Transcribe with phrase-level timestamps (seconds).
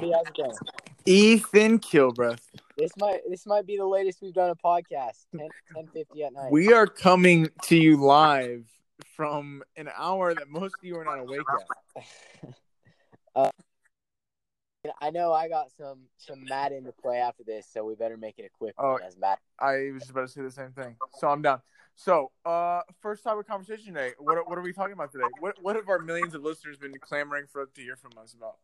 [0.00, 0.12] buddy?
[0.12, 0.52] How's it going?
[1.06, 2.40] Ethan Kilbreath.
[2.76, 5.26] This might this might be the latest we've done a podcast.
[5.36, 6.50] 10, 10 at night.
[6.50, 8.66] We are coming to you live
[9.14, 11.40] from an hour that most of you are not awake
[11.96, 12.04] at.
[13.34, 13.50] uh,
[15.00, 18.38] I know I got some some Madden to play after this, so we better make
[18.38, 18.92] it a quick Oh.
[18.92, 19.38] one as Matt.
[19.58, 20.96] I was just about to say the same thing.
[21.18, 21.60] So I'm down.
[21.98, 24.12] So, uh, first topic conversation today.
[24.18, 25.24] What what are we talking about today?
[25.40, 28.56] What what have our millions of listeners been clamoring for to hear from us about?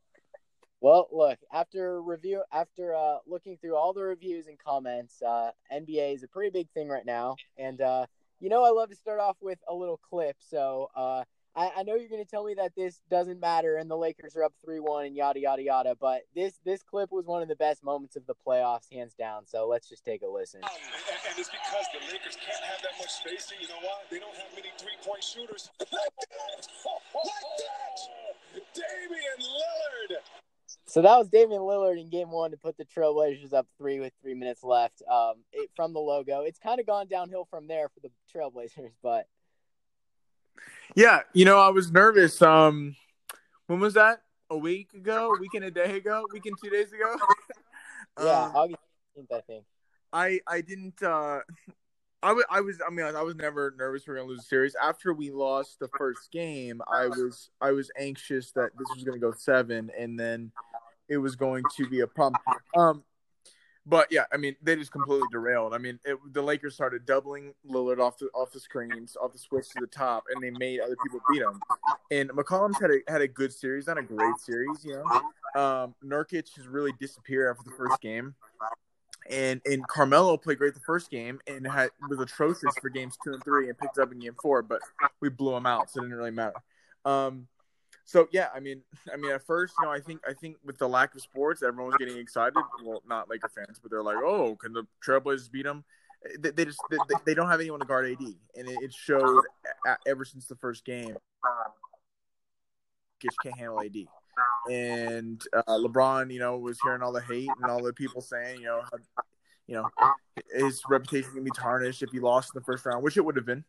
[0.82, 6.16] Well, look, after review after uh, looking through all the reviews and comments, uh, NBA
[6.16, 8.06] is a pretty big thing right now, and uh,
[8.40, 10.34] you know I love to start off with a little clip.
[10.40, 11.22] So uh,
[11.54, 14.34] I, I know you're going to tell me that this doesn't matter and the Lakers
[14.34, 17.48] are up three one and yada yada yada, but this this clip was one of
[17.48, 19.46] the best moments of the playoffs, hands down.
[19.46, 20.62] So let's just take a listen.
[20.64, 20.72] And,
[21.30, 23.58] and it's because the Lakers can't have that much spacing.
[23.62, 24.02] You know why?
[24.10, 25.70] They don't have many three-point shooters.
[25.78, 26.66] Like that!
[27.14, 28.62] Like that!
[28.74, 29.91] Damian Lillard!
[30.92, 34.12] So that was Damian Lillard in Game One to put the Trailblazers up three with
[34.20, 35.02] three minutes left.
[35.10, 38.92] Um, it, from the logo, it's kind of gone downhill from there for the Trailblazers,
[39.02, 39.26] but
[40.94, 42.42] Yeah, you know, I was nervous.
[42.42, 42.94] Um,
[43.68, 44.20] when was that?
[44.50, 45.32] A week ago?
[45.34, 46.26] A week and a day ago?
[46.30, 47.16] A week and two days ago?
[48.22, 48.82] yeah, Um, August
[49.16, 49.64] 15th, I think.
[50.12, 51.02] I I didn't.
[51.02, 51.40] Uh,
[52.22, 54.44] I was I was I mean I was never nervous we are gonna lose the
[54.44, 54.76] series.
[54.80, 59.18] After we lost the first game, I was I was anxious that this was gonna
[59.18, 60.52] go seven, and then
[61.08, 62.40] it was going to be a problem.
[62.76, 63.04] Um,
[63.84, 65.74] but yeah, I mean they just completely derailed.
[65.74, 69.38] I mean it, the Lakers started doubling Lillard off the off the screens, off the
[69.38, 71.60] switch to the top, and they made other people beat him.
[72.10, 75.60] And McCollum's had a had a good series, not a great series, you know.
[75.60, 78.34] Um, Nurkic has really disappeared after the first game
[79.30, 83.32] and and Carmelo played great the first game and had was atrocious for games two
[83.32, 84.80] and three and picked up in game four, but
[85.20, 86.56] we blew him out, so it didn't really matter.
[87.04, 87.46] Um,
[88.12, 88.82] so yeah, I mean,
[89.12, 91.62] I mean, at first, you know, I think I think with the lack of sports,
[91.62, 92.54] everyone was getting excited.
[92.84, 95.84] Well, not Laker fans, but they're like, oh, can the Trailblazers beat them?
[96.38, 99.44] They, they just they, they don't have anyone to guard AD, and it, it showed
[100.06, 101.16] ever since the first game.
[103.20, 104.06] Gish can't handle AD
[104.70, 108.60] and uh, LeBron, you know, was hearing all the hate and all the people saying,
[108.60, 108.82] you know,
[109.66, 109.88] you know,
[110.54, 113.36] his reputation can be tarnished if he lost in the first round, which it would
[113.36, 113.64] have been,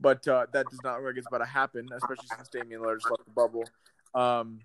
[0.00, 2.96] but uh, that does not look like it's about to happen, especially since Damian Lillard
[2.96, 3.64] just left the bubble.
[4.14, 4.60] Um,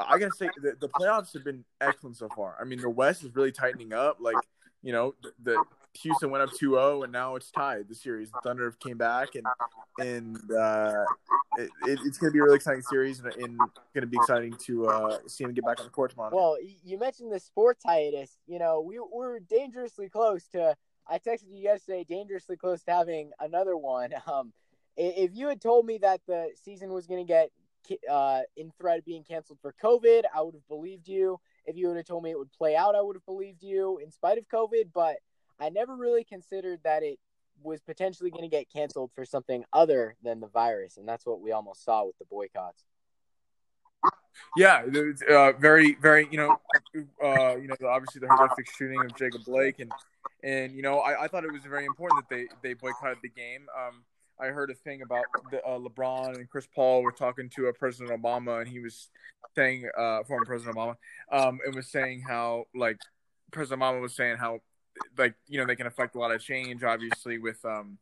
[0.00, 2.56] I gotta say the, the playoffs have been excellent so far.
[2.60, 4.18] I mean, the West is really tightening up.
[4.20, 4.36] Like,
[4.82, 5.64] you know, the, the
[6.02, 7.88] Houston went up 2-0 and now it's tied.
[7.88, 9.46] The series, the Thunder came back and
[9.98, 11.04] and uh,
[11.58, 13.58] it, it, it's to be a really exciting series and, and
[13.94, 16.34] to be exciting to uh, see him get back on the court tomorrow.
[16.34, 18.36] Well, you mentioned the sports hiatus.
[18.46, 20.76] You know, we were dangerously close to.
[21.08, 24.10] I texted you yesterday, dangerously close to having another one.
[24.26, 24.52] Um,
[24.96, 27.50] if you had told me that the season was going to get
[28.10, 31.38] uh, in threat of being canceled for COVID, I would have believed you.
[31.66, 33.98] If you would have told me it would play out, I would have believed you
[33.98, 34.90] in spite of COVID.
[34.94, 35.16] But
[35.60, 37.18] I never really considered that it
[37.62, 41.40] was potentially going to get canceled for something other than the virus, and that's what
[41.40, 42.84] we almost saw with the boycotts.
[44.56, 44.82] Yeah,
[45.30, 46.56] uh, very, very, you know,
[47.22, 49.90] uh, you know, obviously the horrific shooting of Jacob Blake, and
[50.42, 53.28] and you know, I, I thought it was very important that they they boycotted the
[53.28, 53.66] game.
[53.76, 54.04] Um,
[54.38, 57.72] I heard a thing about the, uh, LeBron and Chris Paul were talking to uh,
[57.72, 59.08] President Obama, and he was
[59.54, 60.96] saying, uh, former President Obama,
[61.32, 62.98] um, and was saying how like
[63.50, 64.60] President Obama was saying how
[65.16, 67.98] like you know they can affect a lot of change, obviously with um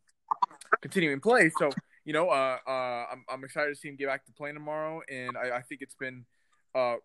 [0.80, 1.50] continuing play.
[1.58, 1.70] So
[2.04, 5.00] you know, uh, uh, I'm, I'm excited to see him get back to playing tomorrow,
[5.10, 6.24] and I, I think it's been
[6.74, 6.96] uh,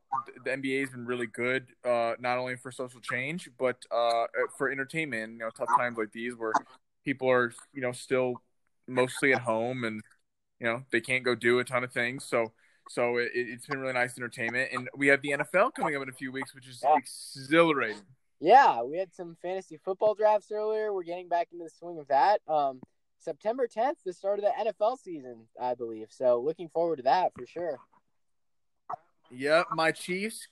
[0.43, 4.25] the NBA has been really good, uh, not only for social change but uh,
[4.57, 5.33] for entertainment.
[5.33, 6.53] You know, tough times like these where
[7.05, 8.41] people are you know still
[8.87, 10.01] mostly at home and
[10.59, 12.25] you know they can't go do a ton of things.
[12.25, 12.51] So
[12.89, 16.09] so it, it's been really nice entertainment, and we have the NFL coming up in
[16.09, 16.95] a few weeks, which is Yeah.
[16.97, 18.01] exhilarating.
[18.41, 20.93] Yeah, we had some fantasy football drafts earlier.
[20.93, 22.41] We're getting back into the swing of that.
[22.47, 22.81] Um,
[23.19, 26.07] September 10th, the start of the NFL season, I believe.
[26.09, 27.77] So looking forward to that for sure.
[29.31, 30.47] Yep, my Chiefs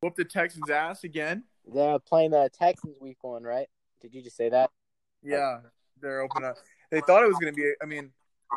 [0.00, 1.44] whoop the Texans' ass again.
[1.72, 3.68] They're playing the Texans week one, right?
[4.00, 4.70] Did you just say that?
[5.22, 5.60] Yeah,
[6.00, 6.56] they're open up.
[6.90, 7.72] They thought it was going to be.
[7.82, 8.10] I mean,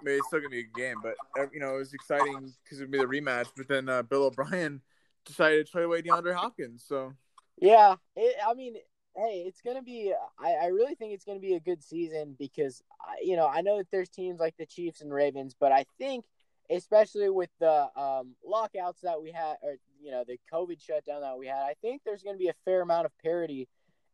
[0.04, 2.54] mean, it's still going to be a game, but uh, you know, it was exciting
[2.64, 3.48] because it'd be the rematch.
[3.56, 4.82] But then uh, Bill O'Brien
[5.26, 6.84] decided to trade away DeAndre Hopkins.
[6.88, 7.14] So
[7.60, 8.76] Yeah, it, I mean,
[9.16, 10.14] hey, it's gonna be.
[10.40, 13.62] I, I really think it's gonna be a good season because I, you know I
[13.62, 16.26] know that there's teams like the Chiefs and Ravens, but I think
[16.70, 21.38] especially with the um, lockouts that we had, or you know the COVID shutdown that
[21.38, 23.68] we had, I think there's gonna be a fair amount of parity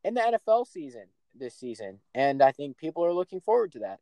[0.03, 1.05] in the NFL season
[1.35, 3.99] this season, and I think people are looking forward to that.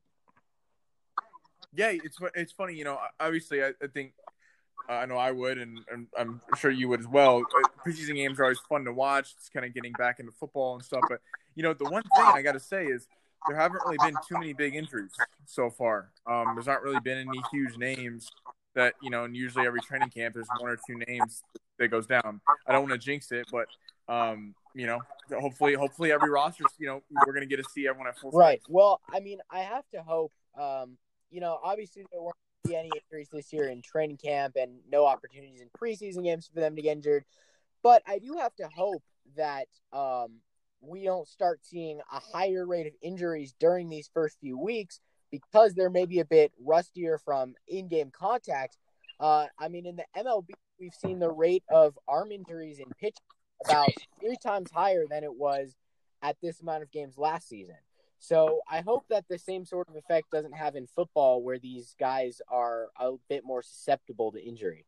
[1.74, 2.76] yeah, it's it's funny.
[2.76, 4.14] You know, obviously, I, I think
[4.90, 7.40] Uh, I know I would, and, and, I'm sure you would as well.
[7.40, 9.34] Uh, preseason games are always fun to watch.
[9.38, 11.02] It's kind of getting back into football and stuff.
[11.10, 11.20] But
[11.56, 13.08] you know, the one thing I got to say is
[13.48, 15.12] there haven't really been too many big injuries
[15.46, 16.12] so far.
[16.26, 18.30] Um, there's not really been any huge names
[18.76, 19.24] that you know.
[19.24, 21.44] And usually every training camp, there's one or two names
[21.80, 22.42] that goes down.
[22.66, 23.68] I don't want to jinx it, but
[24.10, 25.00] um, you know,
[25.40, 28.32] hopefully, hopefully every roster, you know, we're gonna get to see everyone at full.
[28.32, 28.62] Right.
[28.70, 30.32] Well, I mean, I have to hope.
[30.58, 30.98] Um,
[31.30, 32.36] you know, obviously there weren't
[32.74, 36.76] any injuries this year in training camp and no opportunities in preseason games for them
[36.76, 37.26] to get injured.
[37.84, 39.04] But I do have to hope
[39.36, 40.40] that um,
[40.82, 45.00] we don't start seeing a higher rate of injuries during these first few weeks
[45.32, 48.78] because they're maybe a bit rustier from in-game contact.
[49.20, 53.24] Uh, I mean, in the MLB, we've seen the rate of arm injuries in pitching
[53.66, 53.90] about
[54.22, 55.76] three times higher than it was
[56.22, 57.76] at this amount of games last season.
[58.20, 61.96] So I hope that the same sort of effect doesn't have in football, where these
[62.00, 64.86] guys are a bit more susceptible to injury.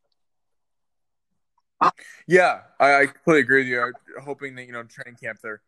[2.27, 3.81] Yeah, I, I completely agree with you.
[3.81, 5.61] I'm hoping that you know training camp they're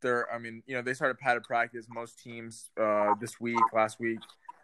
[0.00, 4.00] they're I mean you know they started padded practice most teams uh, this week last
[4.00, 4.20] week,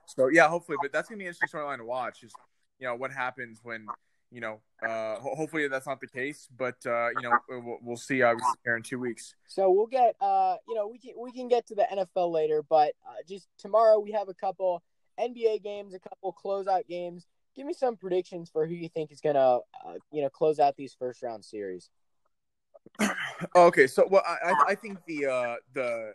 [0.07, 0.79] so yeah hopefully.
[0.81, 2.23] But that's gonna be an interesting storyline to watch.
[2.23, 2.33] Is
[2.79, 3.87] you know what happens when
[4.33, 8.23] you know, uh, hopefully that's not the case, but uh, you know, we'll, we'll see
[8.23, 9.35] obviously here in two weeks.
[9.47, 12.63] So we'll get, uh, you know, we can we can get to the NFL later,
[12.63, 14.83] but uh, just tomorrow we have a couple
[15.21, 17.27] NBA games, a couple closeout games.
[17.55, 20.77] Give me some predictions for who you think is gonna, uh, you know, close out
[20.77, 21.91] these first round series.
[23.57, 26.13] okay, so well, I I think the uh, the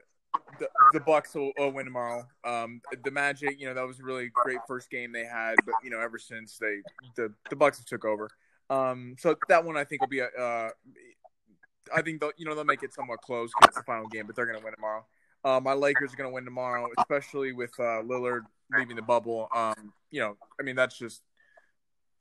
[0.60, 2.28] the, the Bucks will, will, win tomorrow.
[2.44, 5.76] Um, the Magic, you know, that was a really great first game they had, but
[5.84, 6.82] you know, ever since they
[7.16, 8.30] the the Bucks took over,
[8.70, 10.28] um, so that one I think will be a.
[10.28, 10.70] Uh,
[11.96, 14.28] I think they'll you know they'll make it somewhat close because it's the final game,
[14.28, 15.06] but they're gonna win tomorrow.
[15.44, 18.42] Uh, my Lakers are gonna win tomorrow, especially with uh, Lillard
[18.78, 19.48] leaving the bubble.
[19.56, 21.22] Um, you know, I mean that's just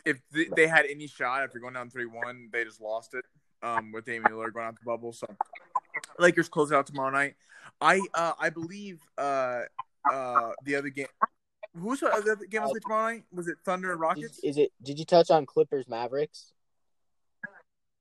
[0.05, 0.21] if
[0.55, 3.25] they had any shot after going down three one, they just lost it.
[3.63, 5.27] Um, with Damian Lillard going out the bubble, so
[6.19, 7.35] Lakers close out tomorrow night.
[7.81, 9.63] I uh, I believe uh,
[10.11, 11.07] uh, the other game.
[11.75, 13.25] Who's the other game was tomorrow night?
[13.33, 14.39] Was it Thunder and Rockets?
[14.39, 14.73] Is, is it?
[14.83, 16.53] Did you touch on Clippers Mavericks?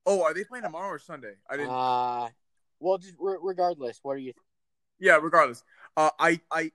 [0.04, 1.34] Oh, are they playing tomorrow or Sunday?
[1.50, 1.72] I didn't.
[1.72, 2.28] Uh,
[2.78, 4.32] well, just re- regardless, what are you?
[4.98, 5.64] Yeah, regardless.
[5.96, 6.70] Uh, I I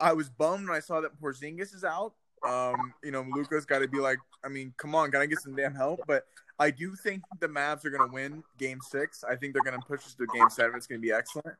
[0.00, 2.14] I was bummed when I saw that Porzingis is out.
[2.46, 5.54] Um, you know, Luka's got to be like, I mean, come on, gotta get some
[5.54, 6.00] damn help.
[6.06, 6.24] But
[6.62, 9.24] I do think the Mavs are gonna win Game Six.
[9.24, 10.76] I think they're gonna push us to Game Seven.
[10.76, 11.56] It's gonna be excellent.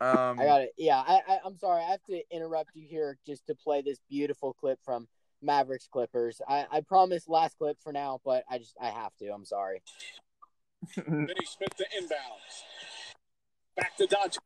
[0.00, 0.72] Um, I got it.
[0.78, 1.82] Yeah, I, I, I'm sorry.
[1.82, 5.08] I have to interrupt you here just to play this beautiful clip from
[5.42, 6.40] Mavericks Clippers.
[6.48, 9.30] I, I promise last clip for now, but I just I have to.
[9.30, 9.82] I'm sorry.
[10.96, 12.64] Vinny Smith to inbounds.
[13.76, 14.38] Back to Doncic.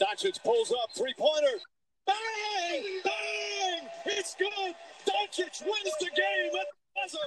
[0.00, 1.58] Doncic pulls up three pointer.
[2.06, 2.84] Bang!
[3.04, 3.88] Bang!
[4.06, 4.74] It's good.
[5.04, 7.18] Doncic wins the game at the buzzer.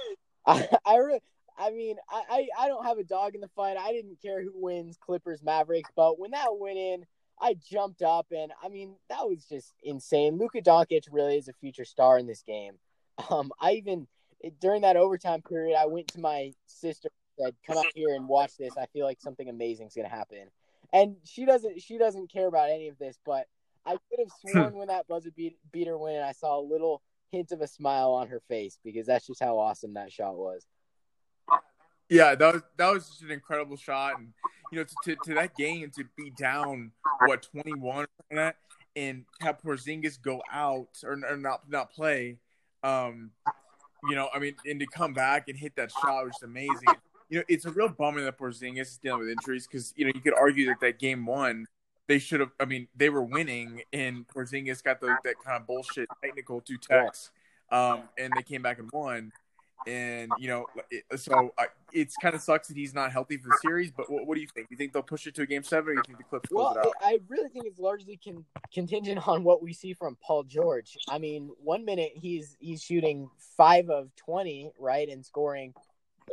[0.48, 1.20] I, I re-
[1.56, 3.76] I mean, I, I, I don't have a dog in the fight.
[3.76, 7.04] I didn't care who wins, Clippers, Mavericks, but when that went in,
[7.40, 10.38] I jumped up and I mean that was just insane.
[10.38, 12.74] Luka Doncic really is a future star in this game.
[13.30, 14.06] Um, I even
[14.60, 18.28] during that overtime period, I went to my sister and said, "Come out here and
[18.28, 18.76] watch this.
[18.76, 20.46] I feel like something amazing is gonna happen."
[20.92, 23.48] And she doesn't she doesn't care about any of this, but
[23.84, 24.50] I could have hmm.
[24.52, 27.66] sworn when that buzzer beat, beater went, in, I saw a little hint of a
[27.66, 30.66] smile on her face because that's just how awesome that shot was.
[32.08, 34.28] Yeah, that was that was just an incredible shot, and
[34.72, 36.92] you know, to, to, to that game to be down
[37.26, 38.06] what twenty one
[38.96, 42.38] and have Porzingis go out or, or, not not play,
[42.82, 43.30] um,
[44.08, 46.88] you know, I mean, and to come back and hit that shot was just amazing.
[47.28, 50.12] You know, it's a real bummer that Porzingis is dealing with injuries because you know
[50.14, 51.66] you could argue that that game one
[52.08, 52.50] they should have.
[52.58, 56.78] I mean, they were winning, and Porzingis got the, that kind of bullshit technical two
[56.78, 57.30] techs,
[57.70, 59.32] um, and they came back and won
[59.86, 60.66] and you know,
[61.16, 63.90] so uh, it's kind of sucks that he's not healthy for the series.
[63.90, 64.68] But what, what, do you think?
[64.70, 66.78] You think they'll push it to a game seven, or you think the well, it
[66.78, 66.92] out?
[67.00, 70.96] I really think it's largely con- contingent on what we see from Paul George.
[71.08, 75.74] I mean, one minute he's he's shooting five of twenty, right, and scoring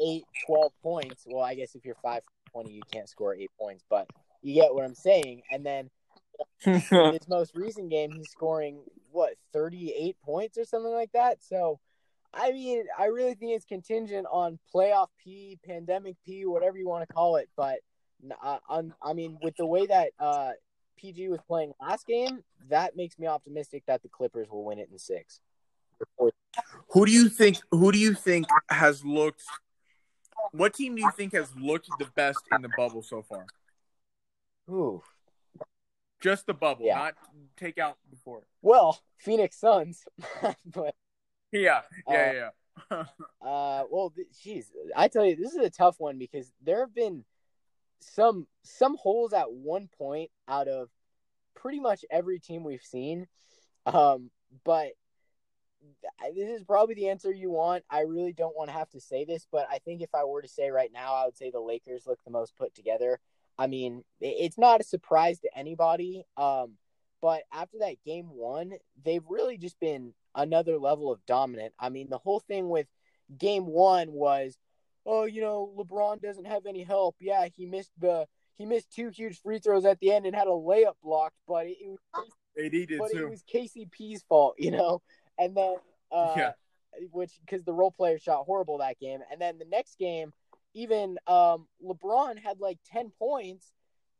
[0.03, 1.23] eight, 12 points.
[1.25, 4.09] Well, I guess if you're five twenty, you can't score eight points, but
[4.45, 5.41] you get what I'm saying.
[5.51, 5.89] And then
[6.65, 8.79] in his most recent game, he's scoring
[9.11, 11.43] what 38 points or something like that.
[11.43, 11.79] So
[12.33, 17.07] I mean, I really think it's contingent on playoff P, pandemic P, whatever you want
[17.07, 17.49] to call it.
[17.55, 17.79] But
[18.43, 18.57] uh,
[19.01, 20.51] I mean, with the way that uh,
[20.97, 24.89] PG was playing last game, that makes me optimistic that the Clippers will win it
[24.91, 25.39] in six.
[26.89, 27.57] Who do you think?
[27.71, 29.43] Who do you think has looked?
[30.51, 33.45] What team do you think has looked the best in the bubble so far?
[34.69, 35.01] Ooh,
[36.21, 36.95] just the bubble, yeah.
[36.95, 37.13] not
[37.57, 38.43] take out before.
[38.61, 40.05] Well, Phoenix Suns,
[40.65, 40.95] but
[41.51, 42.49] yeah, yeah, uh, yeah.
[43.41, 44.13] uh, well,
[44.45, 47.25] jeez, I tell you, this is a tough one because there have been
[47.99, 50.89] some some holes at one point out of
[51.55, 53.27] pretty much every team we've seen.
[53.85, 54.29] Um,
[54.63, 54.91] but
[56.33, 57.83] this is probably the answer you want.
[57.89, 60.41] I really don't want to have to say this, but I think if I were
[60.41, 63.19] to say right now, I would say the Lakers look the most put together.
[63.57, 66.25] I mean, it's not a surprise to anybody.
[66.37, 66.73] Um,
[67.21, 71.73] but after that game one, they've really just been another level of dominant.
[71.79, 72.87] I mean, the whole thing with
[73.37, 74.57] game one was,
[75.05, 77.15] oh, you know, LeBron doesn't have any help.
[77.19, 80.47] Yeah, he missed the he missed two huge free throws at the end and had
[80.47, 81.97] a layup blocked, but it, it was
[82.99, 83.25] but too.
[83.25, 85.01] it was KCP's fault, you know.
[85.37, 85.75] And then,
[86.11, 86.51] uh, Yeah.
[87.11, 90.31] which because the role player shot horrible that game, and then the next game,
[90.75, 93.71] even um, LeBron had like ten points,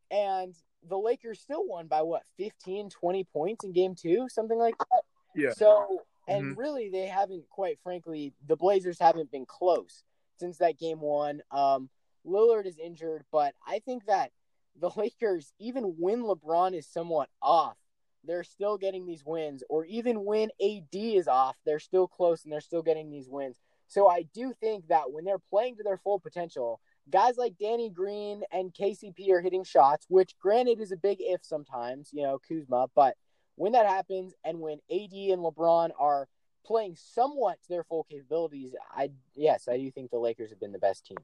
[0.10, 0.56] and
[0.88, 5.04] the Lakers still won by what 15, 20 points in game two, something like that.
[5.36, 5.52] Yeah.
[5.52, 6.58] So, and Mhm.
[6.58, 10.04] really, they haven't quite frankly, the Blazers haven't been close
[10.38, 11.42] since that game one.
[11.52, 11.90] Um,
[12.26, 14.32] Lillard is injured, but I think that
[14.76, 17.78] the Lakers, even when LeBron is somewhat off,
[18.24, 22.52] they're still getting these wins, or even when AD is off, they're still close and
[22.52, 23.60] they're still getting these wins.
[23.88, 27.90] So I do think that when they're playing to their full potential, guys like Danny
[27.90, 32.40] Green and KCP are hitting shots, which granted is a big if sometimes, you know,
[32.48, 33.16] Kuzma, but
[33.56, 36.28] when that happens and when AD and LeBron are
[36.66, 40.72] playing somewhat to their full capabilities, I yes, I do think the Lakers have been
[40.72, 41.18] the best team.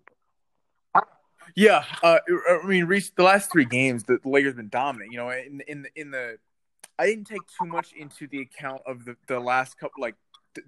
[1.56, 2.20] Yeah, uh,
[2.64, 5.12] I mean, the last three games, the, the Lakers have been dominant.
[5.12, 6.38] You know, in in the, in the,
[7.00, 10.16] I didn't take too much into the account of the, the last couple, like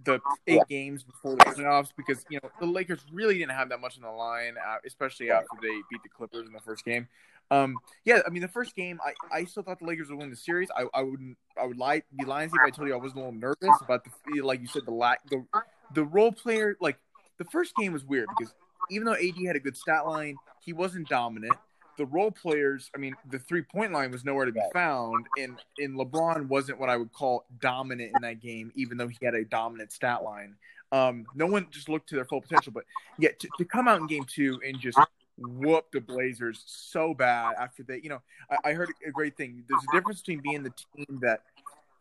[0.03, 3.81] the, eight games before the playoffs, because you know the Lakers really didn't have that
[3.81, 7.07] much on the line, uh, especially after they beat the Clippers in the first game.
[7.51, 10.29] Um, yeah, I mean, the first game, I, I still thought the Lakers would win
[10.29, 10.69] the series.
[10.75, 12.97] I, I wouldn't, I would lie, be lying to you if I told you I
[12.97, 15.45] was a little nervous about the, like you said, the la- the
[15.93, 16.75] the role player.
[16.79, 16.97] Like
[17.37, 18.53] the first game was weird because
[18.89, 21.53] even though AD had a good stat line, he wasn't dominant.
[21.97, 25.57] The role players, I mean, the three point line was nowhere to be found, and
[25.77, 29.35] and LeBron wasn't what I would call dominant in that game, even though he had
[29.35, 30.55] a dominant stat line.
[30.91, 32.83] Um, no one just looked to their full potential, but
[33.17, 34.99] yet to, to come out in game two and just
[35.37, 39.63] whoop the Blazers so bad after they, you know, I, I heard a great thing.
[39.67, 41.41] There's a difference between being the team that,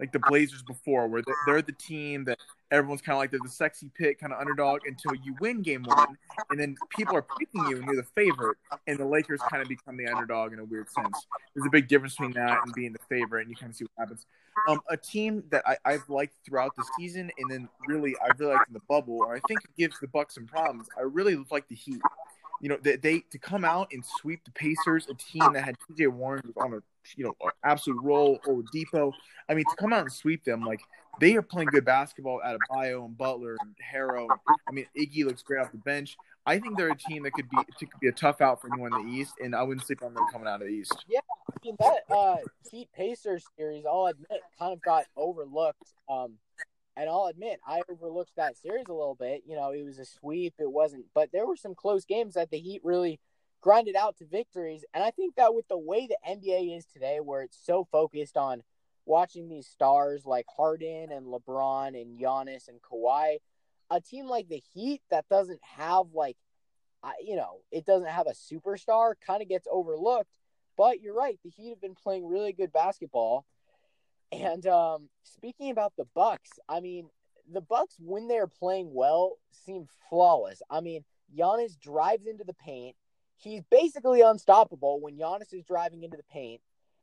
[0.02, 2.40] like the Blazers before, where they're, they're the team that
[2.72, 5.84] everyone's kind of like they're the sexy pick, kind of underdog until you win game
[5.84, 6.18] one,
[6.50, 9.68] and then people are picking you and you're the favorite, and the Lakers kind of
[9.68, 11.24] become the underdog in a weird sense.
[11.54, 13.84] There's a big difference between that and being the favorite, and you kind of see
[13.84, 14.26] what happens.
[14.68, 18.54] Um, a team that I, I've liked throughout the season, and then really I really
[18.54, 20.88] liked in the bubble, and I think it gives the Bucks some problems.
[20.98, 22.00] I really like the Heat.
[22.62, 25.76] You know, they, they to come out and sweep the Pacers, a team that had
[25.88, 26.06] T.J.
[26.06, 26.82] Warren who's on a
[27.16, 29.12] you know absolute roll, or Depot.
[29.48, 30.80] I mean, to come out and sweep them, like
[31.20, 34.28] they are playing good basketball out of Bio and Butler and Herro.
[34.68, 36.16] I mean, Iggy looks great off the bench.
[36.46, 38.94] I think they're a team that could be could be a tough out for anyone
[38.94, 41.04] in the East, and I wouldn't sleep on them coming out of the East.
[41.08, 42.36] Yeah, I mean that uh
[42.70, 45.92] Heat Pacers series, I'll admit, kind of got overlooked.
[46.08, 46.34] Um,
[46.96, 49.42] and I'll admit I overlooked that series a little bit.
[49.46, 50.54] You know, it was a sweep.
[50.58, 53.20] It wasn't, but there were some close games that the Heat really
[53.60, 54.84] grinded out to victories.
[54.92, 58.36] And I think that with the way the NBA is today, where it's so focused
[58.36, 58.62] on
[59.06, 63.38] watching these stars like Harden and LeBron and Giannis and Kawhi,
[63.90, 66.36] a team like the Heat that doesn't have like,
[67.24, 70.38] you know, it doesn't have a superstar, kind of gets overlooked.
[70.76, 73.44] But you're right, the Heat have been playing really good basketball.
[74.32, 77.10] And um, speaking about the Bucks, I mean,
[77.52, 80.62] the Bucks when they're playing well seem flawless.
[80.70, 81.04] I mean,
[81.36, 82.96] Giannis drives into the paint.
[83.36, 86.62] He's basically unstoppable when Giannis is driving into the paint.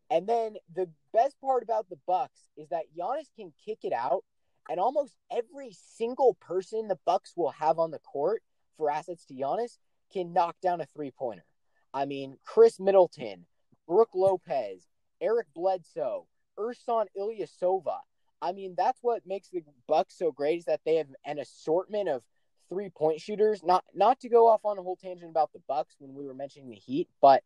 [0.09, 4.23] And then the best part about the Bucks is that Giannis can kick it out,
[4.67, 8.41] and almost every single person the Bucks will have on the court
[8.75, 9.77] for assets to Giannis
[10.11, 11.45] can knock down a three pointer.
[11.93, 13.45] I mean, Khris Middleton,
[13.87, 14.87] Brook Lopez,
[15.21, 16.25] Eric Bledsoe,
[16.59, 17.99] Ersan Ilyasova.
[18.41, 22.09] I mean, that's what makes the Bucks so great is that they have an assortment
[22.09, 22.23] of
[22.69, 23.61] three point shooters.
[23.63, 26.33] Not not to go off on a whole tangent about the Bucks when we were
[26.33, 27.43] mentioning the Heat, but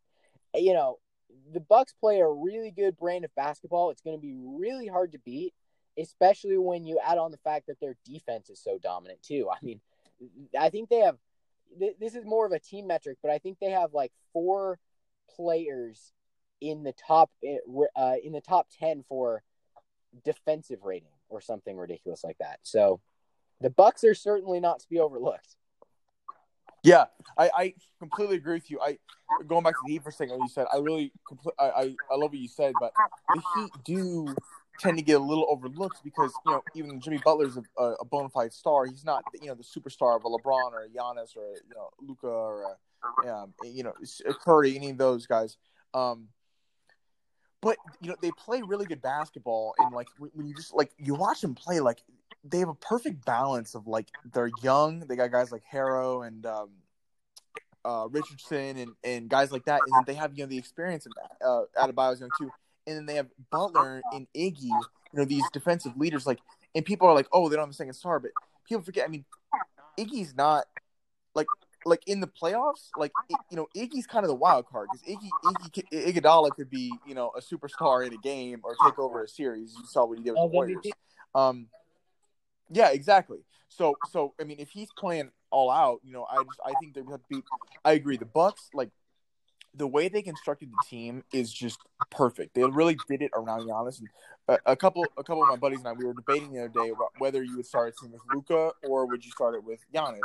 [0.54, 0.98] you know,
[1.52, 3.90] the Bucks play a really good brand of basketball.
[3.90, 5.52] It's going to be really hard to beat,
[5.98, 9.48] especially when you add on the fact that their defense is so dominant too.
[9.50, 9.80] I mean,
[10.58, 11.16] I think they have
[11.76, 14.78] this is more of a team metric, but I think they have like four
[15.34, 16.12] players
[16.60, 17.30] in the top
[17.96, 19.42] uh, in the top 10 for
[20.24, 22.60] defensive rating or something ridiculous like that.
[22.62, 23.00] So
[23.60, 25.56] the Bucks are certainly not to be overlooked.
[26.82, 27.06] Yeah,
[27.38, 28.78] I, I completely agree with you.
[28.80, 28.98] I
[29.46, 30.38] going back to the Heat for a second.
[30.38, 31.12] What you said, I really,
[31.58, 32.92] I, I, I love what you said, but
[33.34, 34.34] the Heat do
[34.78, 38.28] tend to get a little overlooked because you know even Jimmy Butler's a, a bona
[38.28, 38.84] fide star.
[38.84, 41.74] He's not you know the superstar of a LeBron or a Giannis or a, you
[41.74, 42.76] know Luka or
[43.24, 43.94] a, um, you know
[44.42, 45.56] Curry, any of those guys.
[45.94, 46.28] Um,
[47.64, 51.14] but you know they play really good basketball, and like when you just like you
[51.14, 52.02] watch them play, like
[52.44, 55.00] they have a perfect balance of like they're young.
[55.00, 56.68] They got guys like Herro and um,
[57.86, 61.06] uh, Richardson and, and guys like that, and then they have you know the experience
[61.06, 61.12] of
[61.44, 62.50] uh, Adebayo's young too,
[62.86, 64.80] and then they have Butler and Iggy, you
[65.14, 66.26] know these defensive leaders.
[66.26, 66.40] Like,
[66.74, 68.32] and people are like, oh, they don't have a second star, but
[68.68, 69.06] people forget.
[69.06, 69.24] I mean,
[69.98, 70.66] Iggy's not
[71.84, 73.12] like in the playoffs, like
[73.50, 77.14] you know, Iggy's kind of the wild card because Iggy, Iggy Iguodala could be you
[77.14, 79.74] know a superstar in a game or take over a series.
[79.76, 80.84] You saw what he did with the Warriors.
[81.34, 81.68] Um,
[82.70, 83.38] yeah, exactly.
[83.68, 86.94] So so I mean, if he's playing all out, you know, I just I think
[86.94, 87.42] they have to be.
[87.84, 88.16] I agree.
[88.16, 88.90] The Bucks like
[89.76, 91.78] the way they constructed the team is just
[92.10, 92.54] perfect.
[92.54, 93.98] They really did it around Giannis.
[93.98, 94.08] And
[94.48, 96.68] a, a couple, a couple of my buddies and I, we were debating the other
[96.68, 99.64] day about whether you would start a team with Luka or would you start it
[99.64, 100.20] with Giannis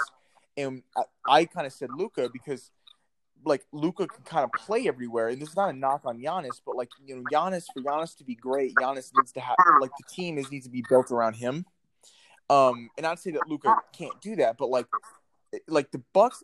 [0.59, 2.71] and I, I kind of said Luka because
[3.45, 6.61] like Luka can kind of play everywhere, and this is not a knock on Giannis,
[6.65, 9.91] but like you know, Giannis for Giannis to be great, Giannis needs to have like
[9.97, 11.65] the team is needs to be built around him.
[12.49, 14.87] Um, and I'd say that Luka can't do that, but like
[15.67, 16.43] like the Bucks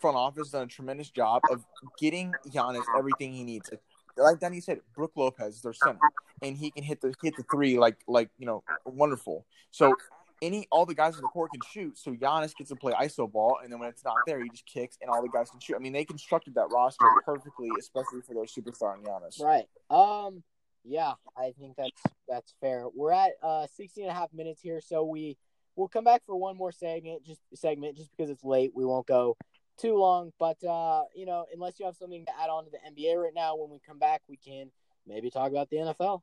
[0.00, 1.64] front office done a tremendous job of
[1.98, 3.70] getting Giannis everything he needs.
[4.16, 5.98] Like Danny said, Brook Lopez is their center,
[6.42, 9.46] and he can hit the hit the three like like you know wonderful.
[9.70, 9.94] So
[10.42, 13.30] any all the guys in the court can shoot, so Giannis gets to play iso
[13.30, 15.60] ball, and then when it's not there, he just kicks, and all the guys can
[15.60, 15.76] shoot.
[15.76, 19.40] I mean, they constructed that roster perfectly, especially for their superstar and Giannis.
[19.40, 19.66] Right.
[19.88, 20.42] Um.
[20.84, 22.86] Yeah, I think that's that's fair.
[22.92, 25.38] We're at uh 16 and a half minutes here, so we
[25.76, 28.72] we'll come back for one more segment, just segment, just because it's late.
[28.74, 29.36] We won't go
[29.78, 32.78] too long, but uh, you know, unless you have something to add on to the
[32.78, 34.70] NBA right now, when we come back, we can
[35.06, 36.20] maybe talk about the NFL.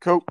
[0.00, 0.24] Cool.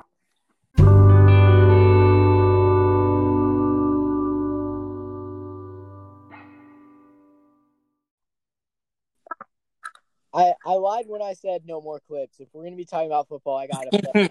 [10.41, 12.39] I, I lied when I said no more clips.
[12.39, 14.29] If we're gonna be talking about football, I gotta play,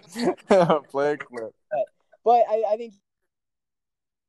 [0.51, 1.55] a clip.
[1.71, 1.87] But,
[2.25, 2.95] but I, I think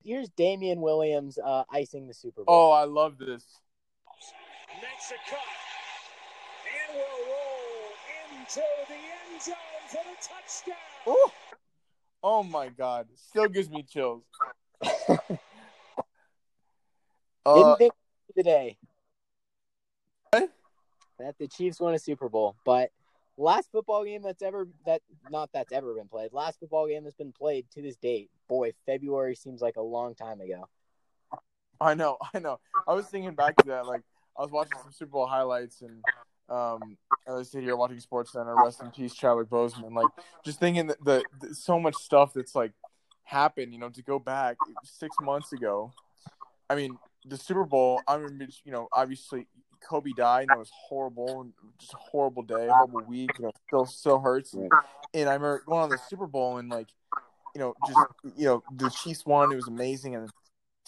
[0.04, 2.56] here's Damien Williams uh, icing the Super Bowl.
[2.56, 3.60] Oh, I love this.
[4.76, 5.40] Makes a cut
[6.90, 9.56] and will roll into the end zone
[9.88, 10.76] for the touchdown.
[11.08, 11.32] Ooh.
[12.24, 13.08] Oh my God!
[13.16, 14.24] Still gives me chills.
[14.84, 15.32] Didn't
[17.46, 17.94] uh, think
[18.38, 18.78] today
[21.22, 22.92] that the Chiefs won a Super Bowl, but
[23.38, 26.34] last football game that's ever that not that's ever been played.
[26.34, 28.30] Last football game that's been played to this date.
[28.48, 30.68] Boy, February seems like a long time ago.
[31.80, 32.60] I know, I know.
[32.88, 33.88] I was thinking back to that.
[33.88, 34.02] Like
[34.38, 36.04] I was watching some Super Bowl highlights, and
[36.50, 38.56] um, I was sitting here watching SportsCenter.
[38.64, 39.94] Rest in peace, Chadwick Boseman.
[39.94, 40.10] Like
[40.46, 42.72] just thinking that the, the so much stuff that's like
[43.24, 43.74] happened.
[43.74, 45.92] You know, to go back six months ago.
[46.70, 48.02] I mean, the Super Bowl.
[48.08, 49.48] I remember, you know, obviously
[49.88, 53.32] Kobe died, and it was horrible, and just a horrible day, horrible week.
[53.40, 54.54] You know, still still hurts.
[54.54, 54.72] And,
[55.14, 56.88] and I remember going on the Super Bowl and like,
[57.56, 58.00] you know, just
[58.38, 59.52] you know, the Chiefs won.
[59.52, 60.30] It was amazing, and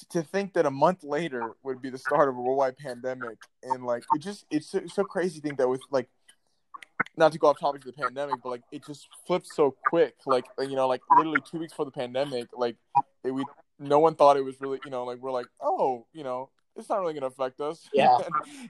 [0.09, 3.85] to think that a month later would be the start of a worldwide pandemic, and
[3.85, 6.09] like it just it's so, it's so crazy to think that with like
[7.17, 10.15] not to go off topic of the pandemic, but like it just flipped so quick.
[10.25, 12.75] Like uh, you know, like literally two weeks before the pandemic, like
[13.23, 13.43] it, we
[13.79, 16.89] no one thought it was really you know like we're like oh you know it's
[16.89, 17.87] not really going to affect us.
[17.93, 18.17] Yeah.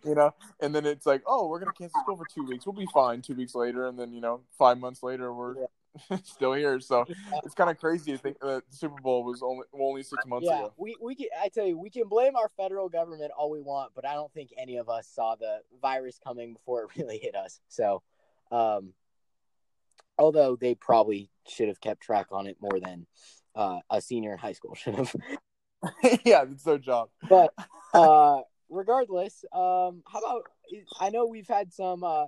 [0.04, 2.66] you know, and then it's like, oh, we're going to cancel school for two weeks.
[2.66, 3.88] We'll be fine two weeks later.
[3.88, 6.18] And then, you know, five months later, we're yeah.
[6.24, 6.80] still here.
[6.80, 7.06] So
[7.44, 10.48] it's kind of crazy to think that the Super Bowl was only only six months
[10.50, 10.74] yeah, ago.
[10.78, 13.92] we, we can, I tell you, we can blame our federal government all we want,
[13.96, 17.36] but I don't think any of us saw the virus coming before it really hit
[17.36, 17.62] us.
[17.70, 18.02] So,
[18.52, 18.94] um,
[20.18, 23.06] although they probably should have kept track on it more than
[23.56, 25.16] uh, a senior in high school should have.
[26.24, 27.10] yeah, it's their job.
[27.28, 27.54] But
[27.93, 30.43] uh, regardless, um, how about
[31.00, 32.26] I know we've had some uh,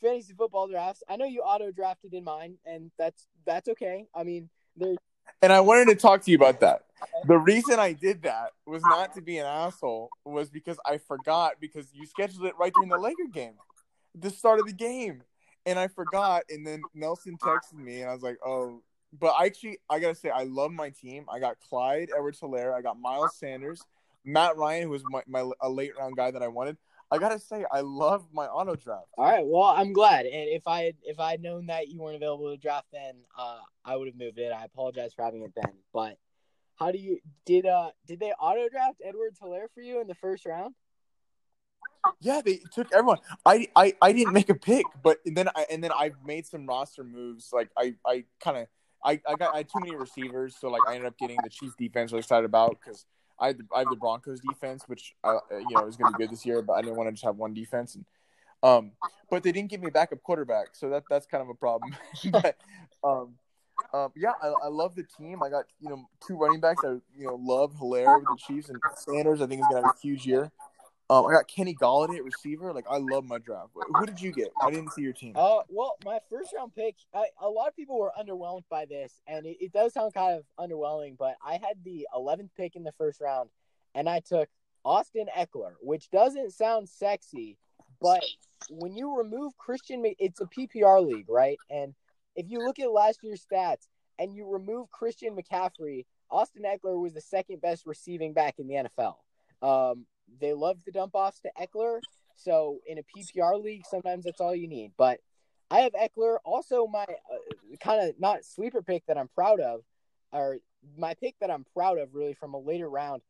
[0.00, 1.02] fantasy football drafts.
[1.08, 4.06] I know you auto drafted in mine, and that's that's okay.
[4.14, 4.94] I mean, there.
[5.42, 6.84] And I wanted to talk to you about that.
[7.26, 11.54] The reason I did that was not to be an asshole, was because I forgot
[11.60, 13.54] because you scheduled it right during the Laker game,
[14.14, 15.22] the start of the game,
[15.66, 16.44] and I forgot.
[16.48, 20.14] And then Nelson texted me, and I was like, "Oh, but I actually, I gotta
[20.14, 21.26] say, I love my team.
[21.32, 23.82] I got Clyde Edwards Helaire, I got Miles Sanders,
[24.24, 26.76] Matt Ryan, who was my, my a late round guy that I wanted.
[27.10, 29.06] I gotta say, I love my auto draft.
[29.16, 30.26] All right, well, I'm glad.
[30.26, 33.14] And if I had, if I had known that you weren't available to draft, then
[33.38, 34.52] uh, I would have moved it.
[34.52, 35.72] I apologize for having it then.
[35.92, 36.18] But
[36.76, 40.14] how do you did uh did they auto draft Edwards Helaire for you in the
[40.14, 40.74] first round?
[42.20, 43.18] Yeah, they took everyone.
[43.44, 46.66] I, I, I didn't make a pick, but then I and then I made some
[46.66, 47.50] roster moves.
[47.52, 48.66] Like I, I kind of
[49.04, 51.50] I, I got I had too many receivers, so like I ended up getting the
[51.50, 52.12] Chiefs defense.
[52.12, 53.06] Really excited about because
[53.38, 56.18] I have the, I have the Broncos defense, which uh, you know is going to
[56.18, 56.62] be good this year.
[56.62, 58.04] But I didn't want to just have one defense, and
[58.62, 58.92] um,
[59.30, 61.96] but they didn't give me a backup quarterback, so that that's kind of a problem.
[62.30, 62.56] but
[63.04, 63.34] um,
[63.92, 65.42] um, yeah, I, I love the team.
[65.42, 66.82] I got you know two running backs.
[66.84, 69.40] I you know love Helaire with the Chiefs and Sanders.
[69.40, 70.50] I think is going to have a huge year.
[71.10, 72.72] Um, I got Kenny Golladay at receiver.
[72.72, 73.70] Like I love my draft.
[73.74, 74.48] Who did you get?
[74.62, 75.32] I didn't see your team.
[75.36, 76.96] Uh, well, my first round pick.
[77.14, 80.38] I, a lot of people were underwhelmed by this, and it, it does sound kind
[80.38, 81.16] of underwhelming.
[81.18, 83.48] But I had the 11th pick in the first round,
[83.94, 84.50] and I took
[84.84, 87.56] Austin Ekeler, which doesn't sound sexy,
[88.00, 88.22] but
[88.70, 91.58] when you remove Christian, it's a PPR league, right?
[91.70, 91.94] And
[92.36, 97.14] if you look at last year's stats and you remove Christian McCaffrey, Austin Ekeler was
[97.14, 99.16] the second best receiving back in the NFL.
[99.62, 100.06] Um,
[100.40, 102.00] they love to dump offs to Ekeler.
[102.36, 104.92] So in a PPR league, sometimes that's all you need.
[104.96, 105.20] But
[105.70, 106.36] I have Ekeler.
[106.44, 109.80] Also, my uh, kind of not sleeper pick that I'm proud of,
[110.32, 110.58] or
[110.96, 113.22] my pick that I'm proud of really from a later round.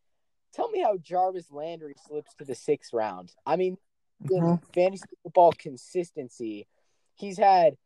[0.54, 3.32] Tell me how Jarvis Landry slips to the sixth round.
[3.46, 3.76] I mean,
[4.24, 4.64] mm-hmm.
[4.72, 6.66] fantasy football consistency,
[7.14, 7.76] he's had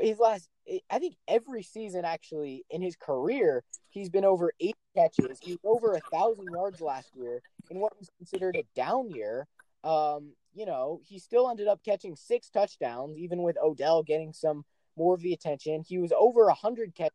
[0.00, 0.48] his last
[0.90, 5.38] I think every season actually in his career he's been over eight catches.
[5.40, 9.46] He's over a thousand yards last year in what was considered a down year.
[9.84, 14.64] Um, you know, he still ended up catching six touchdowns, even with Odell getting some
[14.96, 15.82] more of the attention.
[15.86, 17.12] He was over a hundred catches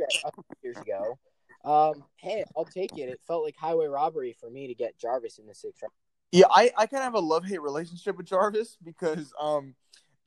[0.00, 1.18] a couple years ago.
[1.64, 3.08] Um, hey, I'll take it.
[3.08, 5.92] It felt like highway robbery for me to get Jarvis in the sixth round.
[6.32, 9.74] Yeah, I, I kind of have a love hate relationship with Jarvis because um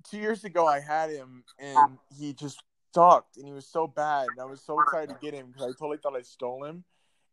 [0.09, 2.61] two years ago I had him and he just
[2.93, 5.63] sucked and he was so bad and I was so excited to get him because
[5.63, 6.83] I totally thought I stole him.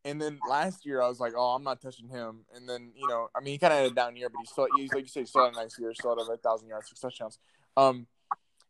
[0.04, 2.44] And then last year I was like, oh, I'm not touching him.
[2.54, 4.46] And then you know, I mean, he kind of had a down year, but he
[4.46, 6.88] still, he's like you say, still had a nice year, still had a thousand yards,
[6.88, 7.38] six touchdowns.
[7.76, 8.06] Um,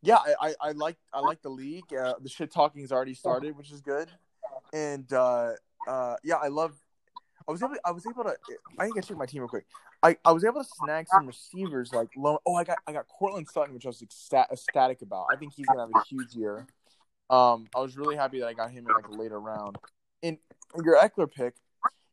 [0.02, 1.92] yeah, I, I, I like I like the league.
[1.94, 4.10] Uh, the shit talking has already started, which is good.
[4.72, 5.52] And uh,
[5.86, 6.74] uh, yeah, I love.
[7.48, 7.76] I was able.
[7.84, 8.36] I was able to.
[8.78, 9.66] I think I check my team real quick.
[10.02, 12.38] I, I was able to snag some receivers like low.
[12.44, 15.26] Oh, I got I got Courtland Sutton, which I was ecstatic about.
[15.32, 16.66] I think he's gonna have a huge year.
[17.30, 19.78] Um, I was really happy that I got him in like a later round.
[20.22, 20.38] In
[20.84, 21.54] your Ekeler pick,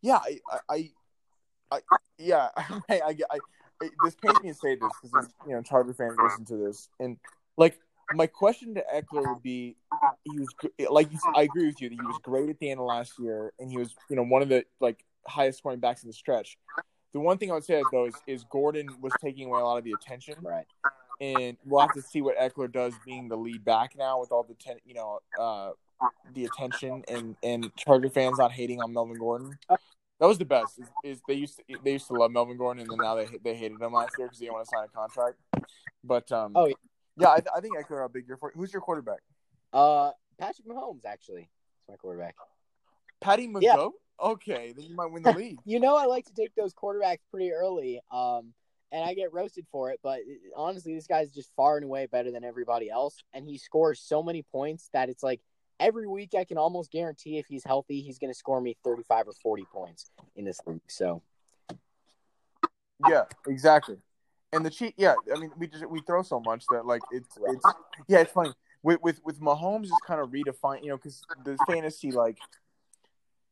[0.01, 0.91] yeah, I I, I,
[1.71, 1.79] I
[2.17, 6.19] yeah, I, I, I, this pains me to say this because you know Charger fans
[6.19, 7.17] listen to this, and
[7.57, 7.79] like
[8.11, 9.75] my question to Ekeler would be,
[10.23, 10.49] he was
[10.89, 13.53] like I agree with you that he was great at the end of last year,
[13.59, 16.57] and he was you know one of the like highest scoring backs in the stretch.
[17.13, 19.77] The one thing I would say though is, is Gordon was taking away a lot
[19.77, 20.65] of the attention, right?
[21.21, 24.43] And we'll have to see what Ekeler does being the lead back now with all
[24.43, 25.71] the ten, you know, uh,
[26.33, 29.57] the attention and and Charger fans not hating on Melvin Gordon.
[30.19, 30.79] That was the best.
[30.79, 33.27] Is, is they used to they used to love Melvin Gordon, and then now they
[33.43, 35.37] they hated him last year because he didn't want to sign a contract.
[36.03, 36.73] But um, oh yeah,
[37.17, 38.51] yeah I, I think Ekeler a big year for.
[38.53, 39.19] Who's your quarterback?
[39.71, 41.49] Uh, Patrick Mahomes actually.
[41.79, 42.35] It's my quarterback.
[43.21, 43.61] Patty Mahomes.
[43.61, 43.87] Yeah.
[44.21, 45.59] Okay, then you might win the league.
[45.65, 48.53] you know, I like to take those quarterbacks pretty early, um,
[48.91, 50.01] and I get roasted for it.
[50.03, 50.19] But
[50.57, 54.21] honestly, this guy's just far and away better than everybody else, and he scores so
[54.21, 55.39] many points that it's like
[55.79, 59.27] every week I can almost guarantee if he's healthy, he's going to score me thirty-five
[59.27, 60.81] or forty points in this league.
[60.87, 61.21] So,
[63.07, 63.97] yeah, exactly.
[64.51, 67.37] And the cheat, yeah, I mean, we just we throw so much that like it's
[67.47, 67.65] it's
[68.07, 71.57] yeah, it's funny with with with Mahomes is kind of redefined, you know, because the
[71.67, 72.37] fantasy like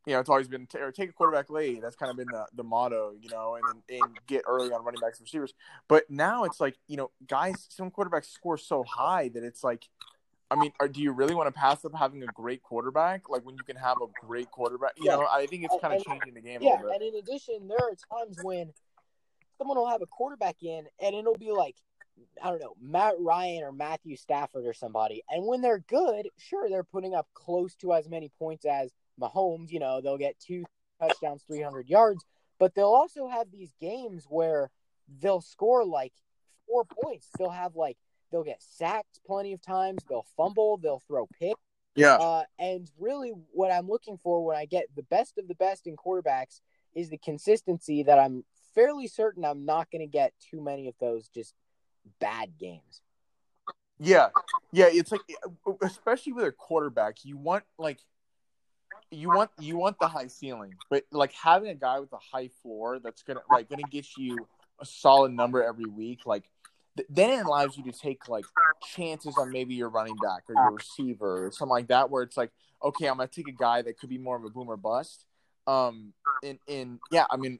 [0.07, 1.81] you know, it's always been t- take a quarterback late.
[1.81, 5.01] That's kind of been the, the motto, you know, and and get early on running
[5.01, 5.53] backs and receivers.
[5.89, 9.89] But now it's like, you know, guys, some quarterbacks score so high that it's like,
[10.49, 13.29] I mean, are, do you really want to pass up having a great quarterback?
[13.29, 15.17] Like when you can have a great quarterback, you yeah.
[15.17, 16.59] know, I think it's kind of changing the game.
[16.61, 18.71] Yeah, and in addition, there are times when
[19.57, 21.75] someone will have a quarterback in, and it'll be like,
[22.41, 26.69] I don't know, Matt Ryan or Matthew Stafford or somebody, and when they're good, sure,
[26.69, 30.63] they're putting up close to as many points as Mahomes, you know, they'll get two
[31.01, 32.23] touchdowns, 300 yards,
[32.59, 34.69] but they'll also have these games where
[35.21, 36.13] they'll score like
[36.67, 37.27] four points.
[37.37, 37.97] They'll have like,
[38.31, 41.59] they'll get sacked plenty of times, they'll fumble, they'll throw picks.
[41.95, 42.15] Yeah.
[42.15, 45.87] Uh, and really, what I'm looking for when I get the best of the best
[45.87, 46.61] in quarterbacks
[46.93, 48.43] is the consistency that I'm
[48.75, 51.55] fairly certain I'm not going to get too many of those just
[52.19, 53.01] bad games.
[53.99, 54.29] Yeah.
[54.71, 54.89] Yeah.
[54.91, 55.21] It's like,
[55.81, 57.99] especially with a quarterback, you want like,
[59.09, 62.49] you want you want the high ceiling, but like having a guy with a high
[62.61, 64.37] floor that's gonna like gonna get you
[64.79, 66.49] a solid number every week, like
[67.09, 68.45] then it allows you to take like
[68.81, 72.37] chances on maybe your running back or your receiver or something like that, where it's
[72.37, 72.51] like,
[72.83, 75.25] okay, I'm gonna take a guy that could be more of a boomer bust.
[75.65, 77.59] Um, in in yeah, I mean,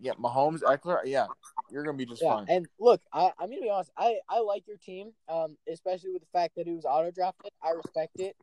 [0.00, 1.26] yeah, Mahomes, Ekeler, yeah,
[1.70, 2.46] you're gonna be just Yeah, fine.
[2.48, 3.90] and look, I, I'm gonna be honest.
[3.96, 7.50] I, I like your team, um, especially with the fact that it was auto drafted.
[7.62, 8.36] I respect it,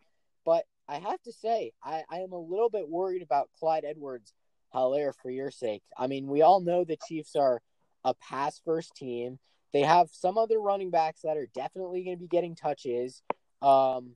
[0.46, 4.34] but I have to say, I, I am a little bit worried about Clyde Edwards
[4.74, 5.84] Helaire for your sake.
[5.98, 7.62] I mean, we all know the Chiefs are
[8.04, 9.40] a pass first team.
[9.73, 13.21] They have some other running backs that are definitely going to be getting touches.
[13.62, 14.15] Um,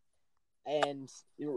[0.66, 1.10] and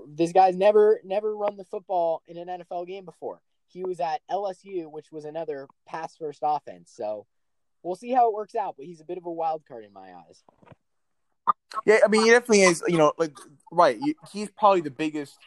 [0.09, 3.40] this guy's never never run the football in an NFL game before.
[3.66, 6.92] He was at LSU, which was another pass first offense.
[6.94, 7.26] So
[7.83, 8.74] we'll see how it works out.
[8.76, 10.42] But he's a bit of a wild card in my eyes.
[11.87, 12.83] Yeah, I mean, he definitely is.
[12.87, 13.37] You know, like
[13.70, 13.98] right,
[14.33, 15.38] he's probably the biggest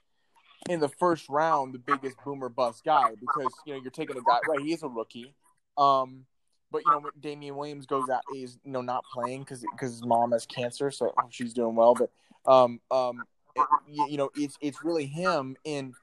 [0.70, 4.22] in the first round, the biggest boomer bust guy because you know you're taking a
[4.22, 4.40] guy.
[4.48, 5.34] Right, he is a rookie.
[5.78, 6.26] Um,
[6.72, 9.92] but you know, when Damien Williams goes out, he's you know not playing because because
[9.92, 11.96] his mom has cancer, so she's doing well.
[11.96, 12.10] But
[12.52, 13.24] um, um,
[13.56, 15.94] it- you, know, it's it's really him in.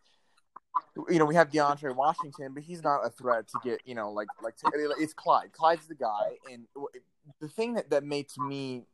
[1.08, 3.80] You know, we have DeAndre Washington, but he's not a threat to get.
[3.84, 4.54] You know, like like
[4.98, 5.52] it's Clyde.
[5.52, 6.66] Clyde's the guy, and
[7.40, 8.84] the thing that that makes me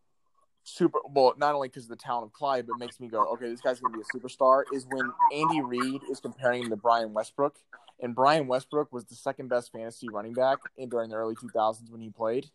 [0.64, 3.48] super well, not only because of the talent of Clyde, but makes me go, okay,
[3.48, 4.62] this guy's gonna be a superstar.
[4.72, 7.56] Is when Andy Reid is comparing him to Brian Westbrook,
[8.00, 11.90] and Brian Westbrook was the second best fantasy running back in during the early 2000s
[11.90, 12.46] when he played.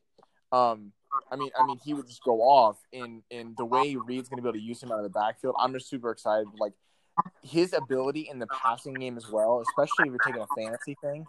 [0.51, 0.91] Um,
[1.31, 4.41] I mean, I mean, he would just go off, and and the way Reid's gonna
[4.41, 6.47] be able to use him out of the backfield, I'm just super excited.
[6.59, 6.73] Like
[7.43, 11.25] his ability in the passing game as well, especially if you're taking a fantasy thing.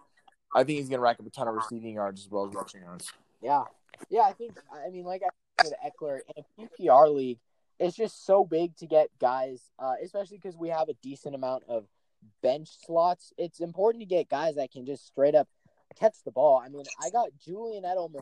[0.55, 2.83] I think he's gonna rack up a ton of receiving yards as well as rushing
[2.83, 3.13] yards.
[3.43, 3.65] Yeah,
[4.11, 4.23] yeah.
[4.23, 4.53] I think.
[4.73, 7.39] I mean, like I said, Ekeler in a PPR league,
[7.79, 11.65] it's just so big to get guys, uh, especially because we have a decent amount
[11.69, 11.87] of
[12.43, 13.33] bench slots.
[13.39, 15.49] It's important to get guys that can just straight up
[15.99, 16.63] catch the ball.
[16.65, 18.21] I mean, I got Julian Edelman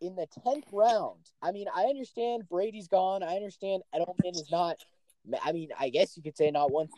[0.00, 1.20] in the tenth round.
[1.40, 3.22] I mean, I understand Brady's gone.
[3.22, 4.76] I understand Edelman is not.
[5.44, 6.92] I mean, I guess you could say not once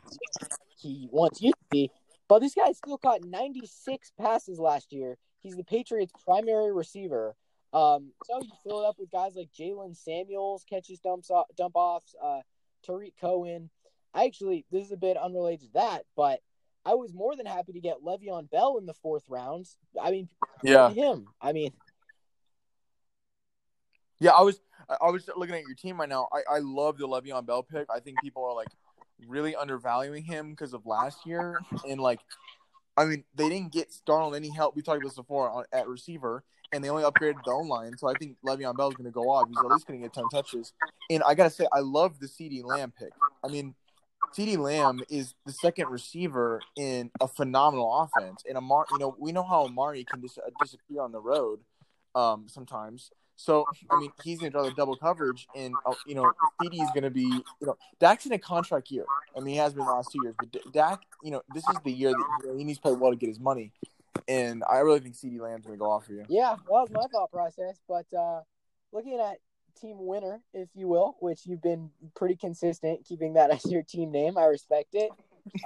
[0.78, 1.90] he once used to be,
[2.28, 5.16] but this guy still caught 96 passes last year.
[5.40, 7.34] He's the Patriots' primary receiver.
[7.74, 11.74] Um, so you fill it up with guys like Jaylen Samuels catches dumps off, dump
[11.74, 12.40] offs, uh,
[12.86, 13.68] Tarik Cohen.
[14.14, 16.40] I actually this is a bit unrelated to that, but
[16.86, 19.66] I was more than happy to get Le'Veon Bell in the fourth round.
[20.00, 20.28] I mean,
[20.62, 21.26] Yeah, him.
[21.40, 21.72] I mean,
[24.20, 24.60] Yeah, I was
[25.00, 26.28] I was looking at your team right now.
[26.32, 27.86] I, I love the Le'Veon Bell pick.
[27.92, 28.68] I think people are like
[29.26, 32.20] really undervaluing him because of last year and like
[32.96, 34.76] I mean they didn't get Darnold any help.
[34.76, 37.96] We talked about this before on, at receiver, and they only upgraded the own line.
[37.96, 39.48] So I think Le'Veon Bell is going to go off.
[39.48, 40.72] He's at least going to get ten touches.
[41.10, 43.12] And I gotta say, I love the CeeDee Lamb pick.
[43.42, 43.74] I mean,
[44.36, 48.44] CeeDee Lamb is the second receiver in a phenomenal offense.
[48.48, 51.60] And Amari, you know, we know how Amari can dis- disappear on the road
[52.14, 53.10] um, sometimes.
[53.36, 56.82] So I mean, he's going to draw the double coverage, and uh, you know, CeeDee
[56.82, 59.06] is going to be, you know, Dak's in a contract year.
[59.36, 61.68] I mean, he has been the last two years, but D- Dak, you know, this
[61.68, 63.72] is the year that he, he needs to play well to get his money,
[64.28, 66.24] and I really think CeeDee Lamb's going to go off for you.
[66.28, 67.76] yeah, well, was my thought process.
[67.88, 68.42] But uh,
[68.92, 69.38] looking at
[69.80, 74.10] team winner, if you will, which you've been pretty consistent keeping that as your team
[74.10, 75.10] name, I respect it.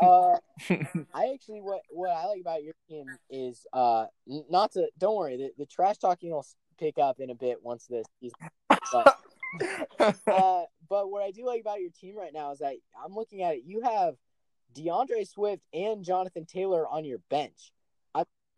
[0.01, 0.37] Uh,
[1.15, 5.37] I actually what what I like about your team is uh not to don't worry
[5.37, 6.45] the, the trash talking will
[6.79, 8.39] pick up in a bit once this season.
[8.93, 9.19] But
[10.27, 13.43] uh, but what I do like about your team right now is that I'm looking
[13.43, 13.63] at it.
[13.67, 14.15] You have
[14.75, 17.73] D'Andre Swift and Jonathan Taylor on your bench.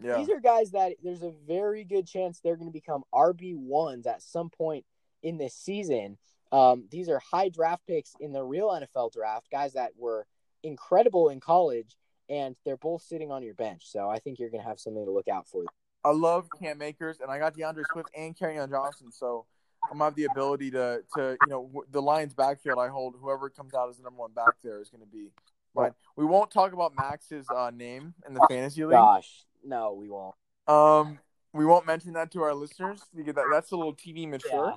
[0.02, 3.56] yeah, These are guys that there's a very good chance they're going to become RB
[3.56, 4.84] ones at some point
[5.22, 6.18] in this season.
[6.52, 10.26] Um, these are high draft picks in the real NFL draft, guys that were
[10.62, 11.96] incredible in college,
[12.28, 13.82] and they're both sitting on your bench.
[13.86, 15.64] So I think you're going to have something to look out for.
[16.04, 19.46] I love Cam Akers, and I got D'Andre Swift and Kerryon Johnson, so
[19.84, 22.78] I'm gonna have the ability to to you know the Lions backfield.
[22.78, 25.30] I hold whoever comes out as the number one back there is going to be.
[25.74, 28.92] But we won't talk about Max's uh, name in the fantasy league.
[28.92, 30.34] Gosh, no, we won't.
[30.66, 31.18] Um,
[31.52, 34.70] we won't mention that to our listeners because that, that's a little TV mature.
[34.70, 34.76] Yeah,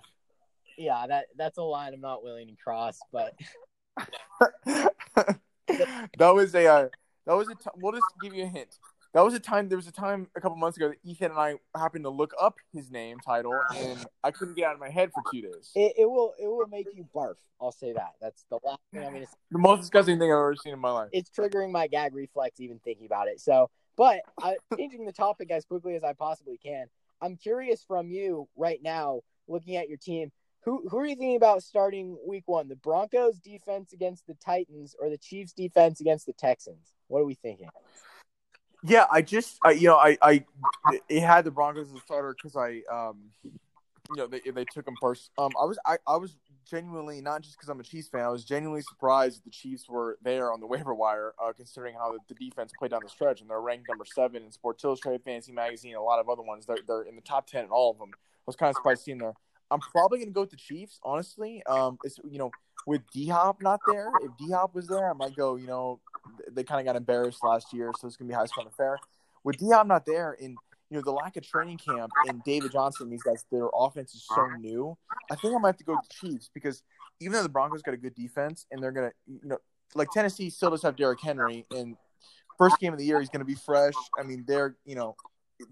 [1.07, 3.33] that that's a line I'm not willing to cross, but
[4.65, 6.87] that was a uh,
[7.25, 7.55] that was a.
[7.55, 8.77] T- we'll just give you a hint.
[9.13, 9.69] That was a time.
[9.69, 12.33] There was a time a couple months ago that Ethan and I happened to look
[12.41, 15.71] up his name title, and I couldn't get out of my head for two days.
[15.75, 17.35] it, it will it will make you barf.
[17.61, 18.13] I'll say that.
[18.19, 19.33] That's the last thing I'm to say.
[19.51, 21.09] the most disgusting thing I've ever seen in my life.
[21.13, 23.39] it's triggering my gag reflex even thinking about it.
[23.39, 26.87] So, but I, changing the topic as quickly as I possibly can.
[27.21, 30.31] I'm curious from you right now, looking at your team.
[30.65, 32.69] Who who are you thinking about starting week one?
[32.69, 36.93] The Broncos defense against the Titans or the Chiefs defense against the Texans?
[37.07, 37.69] What are we thinking?
[38.85, 40.43] Yeah, I just, I, you know, I, I,
[41.07, 43.29] it had the Broncos as a starter because I, um,
[44.09, 45.31] you know they they took them first.
[45.37, 46.37] Um, I was I, I was
[46.69, 48.21] genuinely not just because I'm a Chiefs fan.
[48.21, 52.13] I was genuinely surprised the Chiefs were there on the waiver wire, uh, considering how
[52.13, 55.23] the, the, defense played down the stretch, and they're ranked number seven in Sports Illustrated,
[55.23, 56.65] Fantasy Magazine, a lot of other ones.
[56.65, 58.11] They're they're in the top ten in all of them.
[58.13, 59.33] I was kind of surprised seeing there.
[59.71, 61.63] I'm probably gonna go with the Chiefs, honestly.
[61.65, 62.51] Um, it's you know
[62.85, 64.11] with D Hop not there.
[64.21, 65.55] If D Hop was there, I might go.
[65.55, 65.99] You know,
[66.51, 68.97] they kind of got embarrassed last year, so it's gonna be high scoring affair.
[69.43, 70.57] With D Hop not there, and
[70.89, 74.25] you know the lack of training camp and David Johnson, these guys, their offense is
[74.27, 74.95] so new.
[75.31, 76.83] I think I might have to go with the Chiefs because
[77.19, 79.57] even though the Broncos got a good defense and they're gonna, you know,
[79.95, 81.95] like Tennessee still does have Derrick Henry, and
[82.57, 83.95] first game of the year he's gonna be fresh.
[84.19, 85.15] I mean, they're you know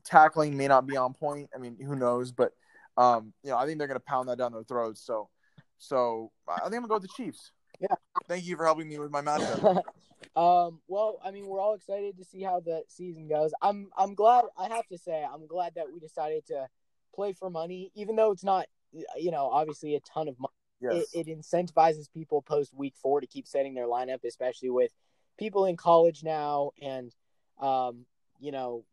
[0.04, 1.50] tackling may not be on point.
[1.56, 2.32] I mean, who knows?
[2.32, 2.54] But
[2.98, 5.02] um, you know, I think they're gonna pound that down their throats.
[5.02, 5.30] So,
[5.78, 7.52] so I think I'm gonna go with the Chiefs.
[7.80, 7.96] Yeah.
[8.28, 9.82] Thank you for helping me with my matchup.
[10.36, 13.52] um, well, I mean, we're all excited to see how the season goes.
[13.62, 14.46] I'm I'm glad.
[14.58, 16.68] I have to say, I'm glad that we decided to
[17.14, 18.68] play for money, even though it's not,
[19.18, 20.54] you know, obviously a ton of money.
[20.80, 21.14] Yes.
[21.14, 24.92] It, it incentivizes people post week four to keep setting their lineup, especially with
[25.38, 27.14] people in college now and,
[27.60, 28.06] um,
[28.40, 28.84] you know,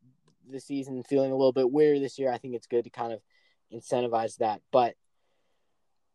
[0.51, 2.31] the season feeling a little bit weird this year.
[2.31, 3.21] I think it's good to kind of
[3.73, 4.61] incentivize that.
[4.73, 4.95] But,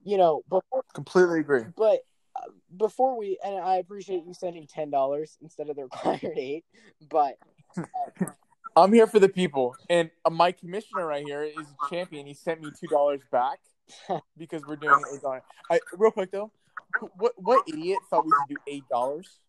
[0.04, 1.64] you know, before, completely agree.
[1.76, 2.02] But
[2.36, 6.66] uh, before we, and I appreciate you sending ten dollars instead of the required eight,
[7.10, 7.36] but.
[7.78, 8.26] Uh,
[8.76, 12.26] I'm here for the people, and uh, my commissioner right here is a champion.
[12.26, 13.60] He sent me two dollars back
[14.38, 15.44] because we're doing eight dollars.
[15.70, 16.52] I real quick though,
[17.18, 19.40] what what idiot thought we should do eight dollars?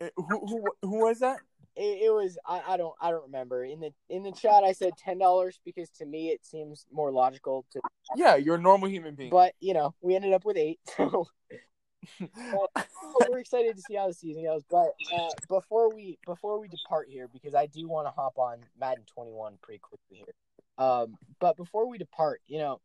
[0.00, 1.40] Uh, who, who who was that?
[1.76, 4.72] It, it was I, I don't I don't remember in the in the chat I
[4.72, 7.80] said ten dollars because to me it seems more logical to.
[8.14, 9.30] Yeah, you're a normal human being.
[9.30, 11.26] But you know we ended up with eight, so
[12.74, 12.86] but,
[13.30, 14.62] we're excited to see how the season goes.
[14.70, 18.58] But uh, before we before we depart here, because I do want to hop on
[18.78, 20.34] Madden 21 pretty quickly here.
[20.78, 22.80] Um, but before we depart, you know,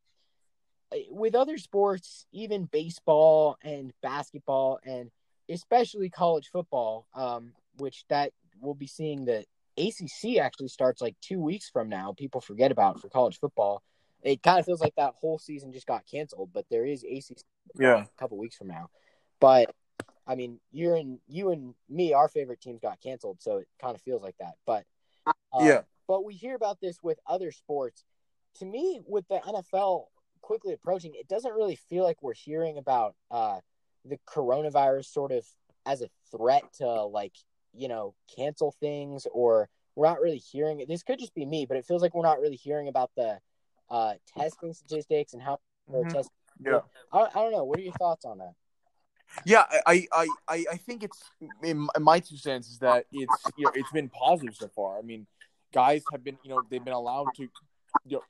[1.10, 5.12] with other sports, even baseball and basketball, and
[5.50, 9.46] especially college football, um, which that we'll be seeing the
[9.78, 12.14] ACC actually starts like two weeks from now.
[12.18, 13.82] People forget about for college football.
[14.22, 17.38] It kind of feels like that whole season just got canceled, but there is ACC
[17.80, 18.04] yeah.
[18.04, 18.90] a couple weeks from now.
[19.40, 19.74] But
[20.28, 23.96] I mean, you and you and me, our favorite teams got canceled, so it kind
[23.96, 24.56] of feels like that.
[24.66, 24.84] But
[25.26, 28.04] um, yeah, but we hear about this with other sports.
[28.60, 30.06] To me, with the NFL
[30.42, 33.60] quickly approaching, it doesn't really feel like we're hearing about uh,
[34.04, 35.46] the coronavirus sort of
[35.86, 37.34] as a threat to like
[37.74, 40.88] you know cancel things, or we're not really hearing it.
[40.88, 43.40] This could just be me, but it feels like we're not really hearing about the
[43.90, 45.60] uh, testing statistics and how
[45.92, 46.10] mm-hmm.
[46.10, 46.32] testing.
[46.64, 47.64] Yeah, I, I don't know.
[47.64, 48.54] What are your thoughts on that?
[49.46, 51.22] Yeah, I, I, I, I think it's
[51.64, 54.98] in my two cents is that it's you know it's been positive so far.
[54.98, 55.28] I mean,
[55.74, 57.48] guys have been you know they've been allowed to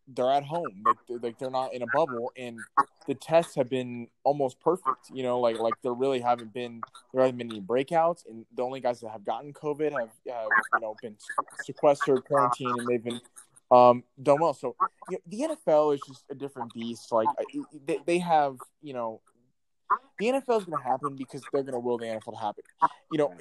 [0.08, 2.60] they're at home like they're, like they're not in a bubble and
[3.08, 5.10] the tests have been almost perfect.
[5.12, 6.82] You know, like like there really haven't been
[7.14, 10.50] there haven't been any breakouts and the only guys that have gotten COVID have, have
[10.76, 11.16] you know been
[11.64, 13.20] sequestered, quarantined, and they've been
[13.72, 14.54] um, done well.
[14.54, 14.76] So
[15.10, 17.12] you know, the NFL is just a different beast.
[17.12, 17.28] Like
[17.86, 19.22] they, they have you know
[20.20, 22.64] the NFL is going to happen because they're going to will the NFL to happen.
[23.12, 23.34] You know,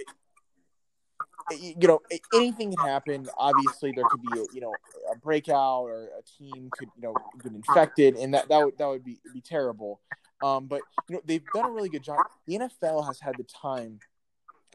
[1.51, 2.01] you know,
[2.35, 3.29] anything can happen.
[3.37, 4.74] Obviously, there could be a, you know
[5.11, 8.87] a breakout or a team could you know get infected, and that that would that
[8.87, 10.01] would be be terrible.
[10.42, 12.18] Um, but you know they've done a really good job.
[12.46, 14.01] The NFL has had the time.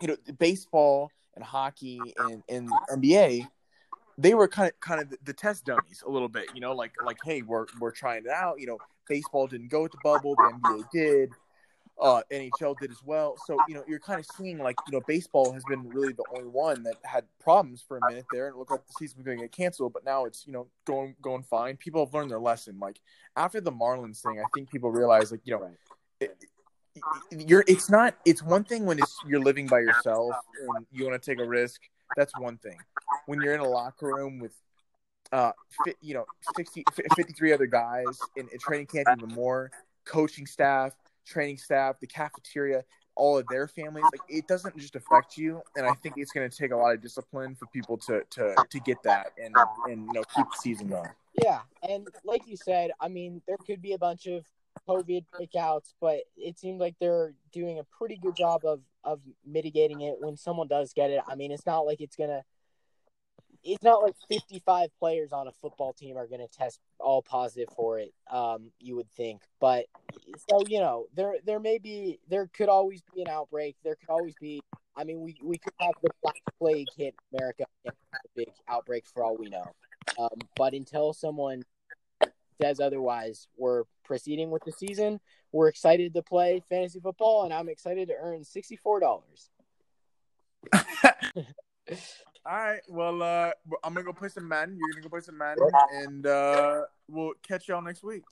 [0.01, 3.47] You know, baseball and hockey and, and NBA,
[4.17, 6.49] they were kind of kind of the test dummies a little bit.
[6.55, 8.59] You know, like like hey, we're we're trying it out.
[8.59, 11.29] You know, baseball didn't go with the bubble, the NBA did
[12.03, 13.35] uh, NHL did as well.
[13.47, 16.25] So you know, you're kind of seeing like you know, baseball has been really the
[16.35, 19.19] only one that had problems for a minute there, and it looked like the season
[19.19, 19.93] was going to get canceled.
[19.93, 21.77] But now it's you know going going fine.
[21.77, 22.77] People have learned their lesson.
[22.77, 22.99] Like
[23.37, 25.71] after the Marlins thing, I think people realize like you know.
[26.19, 26.35] It,
[27.31, 31.19] you're it's not it's one thing when it's you're living by yourself and you want
[31.19, 31.81] to take a risk
[32.15, 32.77] that's one thing
[33.25, 34.53] when you're in a locker room with
[35.31, 35.51] uh
[36.01, 36.23] you know
[36.55, 36.83] 60
[37.15, 39.71] 53 other guys in, in training camp even more
[40.05, 40.93] coaching staff
[41.25, 42.83] training staff, the cafeteria,
[43.15, 44.05] all of their families.
[44.11, 46.93] Like it doesn't just affect you, and I think it's going to take a lot
[46.93, 49.55] of discipline for people to to to get that and
[49.89, 51.09] and you know keep the season going.
[51.41, 54.45] Yeah, and like you said, I mean, there could be a bunch of
[54.87, 60.01] COVID breakouts, but it seems like they're doing a pretty good job of of mitigating
[60.01, 61.21] it when someone does get it.
[61.27, 62.43] I mean, it's not like it's gonna
[63.63, 67.69] it's not like 55 players on a football team are going to test all positive
[67.75, 69.85] for it um you would think but
[70.49, 74.09] so you know there there may be there could always be an outbreak there could
[74.09, 74.61] always be
[74.95, 77.91] i mean we we could have the black plague hit america a
[78.35, 79.65] big outbreak for all we know
[80.19, 81.63] um but until someone
[82.61, 83.47] says otherwise.
[83.57, 85.19] We're proceeding with the season.
[85.51, 89.49] We're excited to play fantasy football, and I'm excited to earn sixty four dollars.
[92.45, 92.81] All right.
[92.89, 93.51] Well, uh,
[93.83, 94.77] I'm gonna go play some Madden.
[94.77, 95.63] You're gonna go play some Madden,
[95.93, 98.23] and uh, we'll catch y'all next week.